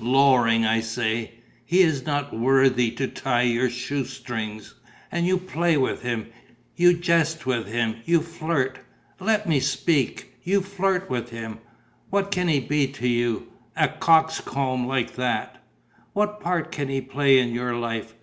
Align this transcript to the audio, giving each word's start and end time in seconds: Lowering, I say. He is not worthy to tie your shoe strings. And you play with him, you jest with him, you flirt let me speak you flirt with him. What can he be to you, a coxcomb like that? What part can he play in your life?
Lowering, 0.00 0.64
I 0.64 0.80
say. 0.80 1.34
He 1.64 1.82
is 1.82 2.04
not 2.04 2.36
worthy 2.36 2.90
to 2.90 3.06
tie 3.06 3.42
your 3.42 3.70
shoe 3.70 4.04
strings. 4.04 4.74
And 5.12 5.24
you 5.24 5.38
play 5.38 5.76
with 5.76 6.02
him, 6.02 6.26
you 6.74 6.94
jest 6.94 7.46
with 7.46 7.68
him, 7.68 7.98
you 8.04 8.20
flirt 8.20 8.80
let 9.20 9.48
me 9.48 9.60
speak 9.60 10.34
you 10.42 10.62
flirt 10.62 11.08
with 11.08 11.30
him. 11.30 11.60
What 12.10 12.32
can 12.32 12.48
he 12.48 12.58
be 12.58 12.88
to 12.88 13.06
you, 13.06 13.46
a 13.76 13.86
coxcomb 13.86 14.88
like 14.88 15.12
that? 15.14 15.62
What 16.12 16.40
part 16.40 16.72
can 16.72 16.88
he 16.88 17.00
play 17.00 17.38
in 17.38 17.54
your 17.54 17.76
life? 17.76 18.14